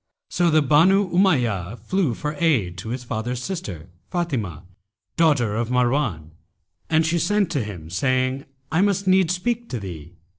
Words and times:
So 0.31 0.49
the 0.49 0.63
Banu 0.63 1.11
Umayyah 1.11 1.77
flew 1.77 2.15
for 2.15 2.33
aid 2.39 2.75
to 2.79 2.89
his 2.89 3.03
father's 3.03 3.43
sister, 3.43 3.87
Fátimah, 4.11 4.63
daughter 5.15 5.55
of 5.55 5.69
Marwan, 5.69 6.31
and 6.89 7.05
she 7.05 7.19
sent 7.19 7.51
to 7.51 7.63
him 7.63 7.91
saying, 7.91 8.45
'I 8.71 8.81
must 8.81 9.05
needs 9.05 9.35
speak 9.35 9.69
to 9.69 9.79
thee.' 9.79 10.15